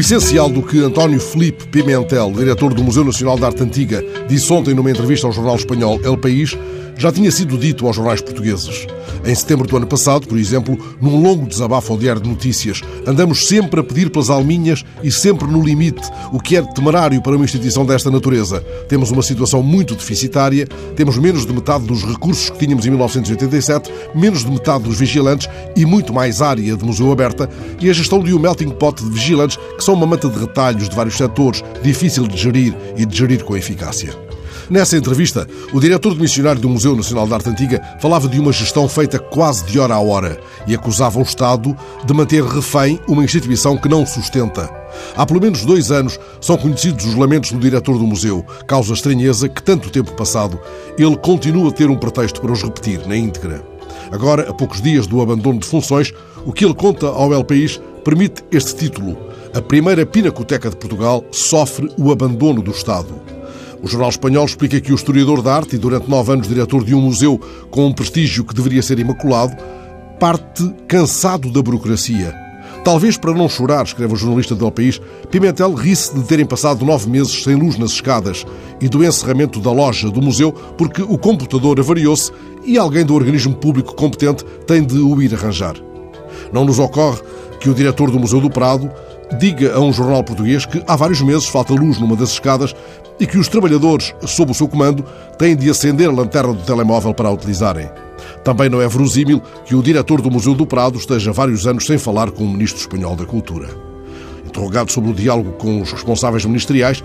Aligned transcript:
essencial 0.00 0.48
do 0.48 0.62
que 0.62 0.78
António 0.78 1.20
Felipe 1.20 1.66
Pimentel, 1.66 2.32
diretor 2.32 2.72
do 2.72 2.82
Museu 2.82 3.04
Nacional 3.04 3.38
de 3.38 3.44
Arte 3.44 3.62
Antiga, 3.62 4.02
disse 4.26 4.50
ontem 4.50 4.72
numa 4.72 4.90
entrevista 4.90 5.26
ao 5.26 5.32
jornal 5.32 5.56
espanhol 5.56 6.00
El 6.02 6.16
País, 6.16 6.56
já 6.96 7.12
tinha 7.12 7.30
sido 7.30 7.58
dito 7.58 7.86
aos 7.86 7.96
jornais 7.96 8.22
portugueses. 8.22 8.86
Em 9.24 9.34
setembro 9.34 9.66
do 9.66 9.76
ano 9.76 9.86
passado, 9.86 10.26
por 10.26 10.38
exemplo, 10.38 10.78
num 11.00 11.20
longo 11.20 11.46
desabafo 11.46 11.92
ao 11.92 11.98
Diário 11.98 12.22
de 12.22 12.28
Notícias, 12.28 12.80
andamos 13.06 13.46
sempre 13.46 13.80
a 13.80 13.84
pedir 13.84 14.10
pelas 14.10 14.30
alminhas 14.30 14.82
e 15.02 15.10
sempre 15.10 15.46
no 15.46 15.62
limite, 15.62 16.08
o 16.32 16.40
que 16.40 16.56
é 16.56 16.62
temerário 16.62 17.20
para 17.20 17.36
uma 17.36 17.44
instituição 17.44 17.84
desta 17.84 18.10
natureza. 18.10 18.60
Temos 18.88 19.10
uma 19.10 19.22
situação 19.22 19.62
muito 19.62 19.94
deficitária, 19.94 20.66
temos 20.96 21.18
menos 21.18 21.44
de 21.44 21.52
metade 21.52 21.84
dos 21.84 22.02
recursos 22.02 22.48
que 22.48 22.58
tínhamos 22.58 22.86
em 22.86 22.90
1987, 22.90 23.92
menos 24.14 24.42
de 24.44 24.50
metade 24.50 24.84
dos 24.84 24.98
vigilantes 24.98 25.48
e 25.76 25.84
muito 25.84 26.14
mais 26.14 26.40
área 26.40 26.74
de 26.74 26.84
museu 26.84 27.12
aberta, 27.12 27.48
e 27.78 27.90
a 27.90 27.92
gestão 27.92 28.20
de 28.20 28.32
um 28.32 28.38
melting 28.38 28.70
pot 28.70 29.04
de 29.04 29.10
vigilantes 29.10 29.58
que 29.76 29.84
são 29.84 29.94
uma 29.94 30.06
manta 30.06 30.28
de 30.28 30.38
retalhos 30.38 30.88
de 30.88 30.96
vários 30.96 31.16
setores, 31.16 31.62
difícil 31.82 32.26
de 32.26 32.38
gerir 32.38 32.74
e 32.96 33.04
de 33.04 33.16
gerir 33.16 33.44
com 33.44 33.54
eficácia. 33.54 34.30
Nessa 34.68 34.96
entrevista, 34.96 35.46
o 35.72 35.80
diretor 35.80 36.14
de 36.14 36.20
missionário 36.20 36.60
do 36.60 36.68
Museu 36.68 36.94
Nacional 36.94 37.26
de 37.26 37.34
Arte 37.34 37.48
Antiga 37.48 37.80
falava 38.00 38.28
de 38.28 38.38
uma 38.38 38.52
gestão 38.52 38.88
feita 38.88 39.18
quase 39.18 39.64
de 39.64 39.78
hora 39.78 39.94
a 39.94 40.00
hora 40.00 40.40
e 40.66 40.74
acusava 40.74 41.18
o 41.18 41.22
Estado 41.22 41.76
de 42.04 42.14
manter 42.14 42.42
refém 42.44 43.00
uma 43.08 43.24
instituição 43.24 43.76
que 43.76 43.88
não 43.88 44.04
sustenta. 44.06 44.70
Há 45.16 45.24
pelo 45.24 45.40
menos 45.40 45.64
dois 45.64 45.90
anos 45.90 46.18
são 46.40 46.56
conhecidos 46.56 47.04
os 47.04 47.14
lamentos 47.14 47.52
do 47.52 47.58
diretor 47.58 47.98
do 47.98 48.06
museu, 48.06 48.44
causa 48.66 48.92
estranheza 48.92 49.48
que, 49.48 49.62
tanto 49.62 49.90
tempo 49.90 50.12
passado, 50.12 50.58
ele 50.98 51.16
continua 51.16 51.70
a 51.70 51.72
ter 51.72 51.88
um 51.88 51.96
pretexto 51.96 52.40
para 52.40 52.52
os 52.52 52.62
repetir 52.62 53.06
na 53.06 53.16
íntegra. 53.16 53.64
Agora, 54.10 54.48
a 54.50 54.54
poucos 54.54 54.80
dias 54.80 55.06
do 55.06 55.20
abandono 55.20 55.60
de 55.60 55.66
funções, 55.66 56.12
o 56.44 56.52
que 56.52 56.64
ele 56.64 56.74
conta 56.74 57.06
ao 57.06 57.32
El 57.32 57.44
País 57.44 57.80
permite 58.04 58.42
este 58.50 58.74
título. 58.74 59.16
A 59.54 59.60
primeira 59.60 60.06
pinacoteca 60.06 60.70
de 60.70 60.76
Portugal 60.76 61.24
sofre 61.30 61.90
o 61.98 62.10
abandono 62.10 62.62
do 62.62 62.70
Estado. 62.70 63.29
O 63.82 63.88
jornal 63.88 64.10
espanhol 64.10 64.44
explica 64.44 64.80
que 64.80 64.92
o 64.92 64.94
historiador 64.94 65.40
da 65.40 65.54
arte 65.54 65.76
e 65.76 65.78
durante 65.78 66.08
nove 66.08 66.32
anos 66.32 66.48
diretor 66.48 66.84
de 66.84 66.94
um 66.94 67.00
museu 67.00 67.40
com 67.70 67.86
um 67.86 67.92
prestígio 67.92 68.44
que 68.44 68.54
deveria 68.54 68.82
ser 68.82 68.98
imaculado, 68.98 69.56
parte 70.18 70.68
cansado 70.86 71.50
da 71.50 71.62
burocracia. 71.62 72.34
Talvez 72.84 73.16
para 73.16 73.34
não 73.34 73.48
chorar, 73.48 73.84
escreve 73.84 74.14
o 74.14 74.16
jornalista 74.16 74.54
do 74.54 74.70
País, 74.70 75.00
Pimentel 75.30 75.74
ri-se 75.74 76.14
de 76.14 76.22
terem 76.24 76.46
passado 76.46 76.84
nove 76.84 77.08
meses 77.08 77.42
sem 77.42 77.54
luz 77.54 77.78
nas 77.78 77.92
escadas 77.92 78.44
e 78.80 78.88
do 78.88 79.04
encerramento 79.04 79.60
da 79.60 79.70
loja 79.70 80.10
do 80.10 80.22
museu 80.22 80.52
porque 80.76 81.02
o 81.02 81.18
computador 81.18 81.78
avariou-se 81.78 82.32
e 82.64 82.78
alguém 82.78 83.04
do 83.04 83.14
organismo 83.14 83.54
público 83.54 83.94
competente 83.94 84.44
tem 84.66 84.82
de 84.82 84.98
o 84.98 85.20
ir 85.22 85.34
arranjar. 85.34 85.76
Não 86.52 86.64
nos 86.64 86.78
ocorre 86.78 87.20
que 87.60 87.68
o 87.68 87.74
diretor 87.74 88.10
do 88.10 88.18
Museu 88.18 88.40
do 88.40 88.50
Prado 88.50 88.90
diga 89.38 89.74
a 89.74 89.80
um 89.80 89.92
jornal 89.92 90.24
português 90.24 90.66
que 90.66 90.82
há 90.86 90.96
vários 90.96 91.20
meses 91.20 91.46
falta 91.46 91.72
luz 91.72 91.98
numa 91.98 92.16
das 92.16 92.30
escadas 92.30 92.74
e 93.18 93.26
que 93.26 93.38
os 93.38 93.48
trabalhadores, 93.48 94.14
sob 94.26 94.50
o 94.50 94.54
seu 94.54 94.66
comando, 94.66 95.04
têm 95.38 95.54
de 95.54 95.68
acender 95.68 96.08
a 96.08 96.12
lanterna 96.12 96.54
do 96.54 96.62
telemóvel 96.62 97.12
para 97.12 97.28
a 97.28 97.32
utilizarem. 97.32 97.88
Também 98.42 98.68
não 98.68 98.80
é 98.80 98.88
verosímil 98.88 99.42
que 99.64 99.74
o 99.74 99.82
diretor 99.82 100.22
do 100.22 100.30
Museu 100.30 100.54
do 100.54 100.66
Prado 100.66 100.98
esteja 100.98 101.32
vários 101.32 101.66
anos 101.66 101.86
sem 101.86 101.98
falar 101.98 102.30
com 102.30 102.44
o 102.44 102.48
ministro 102.48 102.80
espanhol 102.80 103.14
da 103.14 103.24
Cultura. 103.24 103.68
Interrogado 104.46 104.90
sobre 104.90 105.10
o 105.10 105.14
diálogo 105.14 105.52
com 105.52 105.80
os 105.80 105.92
responsáveis 105.92 106.44
ministeriais, 106.44 107.04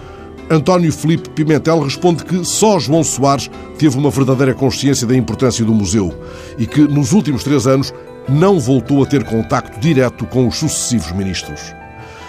António 0.49 0.91
Felipe 0.93 1.29
Pimentel 1.31 1.81
responde 1.81 2.23
que 2.23 2.45
só 2.45 2.79
João 2.79 3.03
Soares 3.03 3.49
teve 3.77 3.97
uma 3.97 4.09
verdadeira 4.09 4.53
consciência 4.53 5.07
da 5.07 5.15
importância 5.15 5.65
do 5.65 5.73
museu 5.73 6.13
e 6.57 6.65
que, 6.65 6.81
nos 6.81 7.13
últimos 7.13 7.43
três 7.43 7.67
anos, 7.67 7.93
não 8.29 8.59
voltou 8.59 9.03
a 9.03 9.05
ter 9.05 9.23
contacto 9.23 9.79
direto 9.79 10.25
com 10.25 10.47
os 10.47 10.57
sucessivos 10.57 11.11
ministros. 11.11 11.73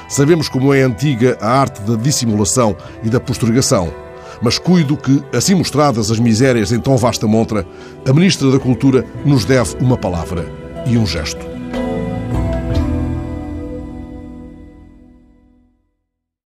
Sabemos 0.08 0.48
como 0.48 0.72
é 0.72 0.82
antiga 0.82 1.36
a 1.40 1.60
arte 1.60 1.80
da 1.82 1.96
dissimulação 1.96 2.76
e 3.02 3.08
da 3.08 3.18
postergação, 3.18 3.92
mas 4.40 4.58
cuido 4.58 4.96
que, 4.96 5.22
assim 5.32 5.54
mostradas 5.54 6.10
as 6.10 6.18
misérias 6.18 6.72
em 6.72 6.80
tão 6.80 6.96
vasta 6.96 7.26
montra, 7.26 7.66
a 8.08 8.12
Ministra 8.12 8.50
da 8.50 8.58
Cultura 8.58 9.04
nos 9.24 9.44
deve 9.44 9.76
uma 9.80 9.96
palavra 9.96 10.46
e 10.86 10.96
um 10.96 11.06
gesto. 11.06 11.55